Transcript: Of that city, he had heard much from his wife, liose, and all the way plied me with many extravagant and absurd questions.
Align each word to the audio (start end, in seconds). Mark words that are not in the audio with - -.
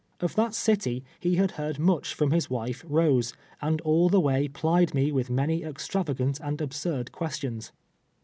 Of 0.19 0.33
that 0.33 0.55
city, 0.55 1.03
he 1.19 1.35
had 1.35 1.51
heard 1.51 1.77
much 1.77 2.15
from 2.15 2.31
his 2.31 2.49
wife, 2.49 2.83
liose, 2.89 3.33
and 3.61 3.79
all 3.81 4.09
the 4.09 4.19
way 4.19 4.47
plied 4.47 4.95
me 4.95 5.11
with 5.11 5.29
many 5.29 5.63
extravagant 5.63 6.39
and 6.39 6.59
absurd 6.59 7.11
questions. 7.11 7.71